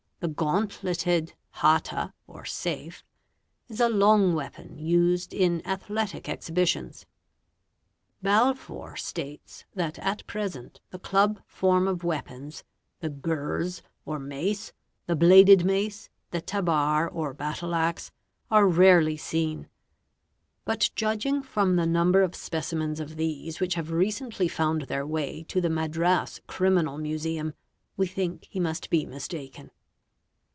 [0.21, 3.01] The gauntleted hata or saif
[3.67, 7.07] is a long weapon used in athletic exhibitions.
[7.57, 12.63] | 4 Balfour states that at present the club form of weapons,
[12.99, 14.71] the gurz or mace,
[15.07, 18.11] the bladed mace, the tabar or battle axe,
[18.51, 19.69] are rarely seen,
[20.65, 25.41] but judging from the number of specimens of these which have recently found their way
[25.47, 27.55] to the Madras Criminal Museum
[27.97, 29.71] we think he must be mistaken.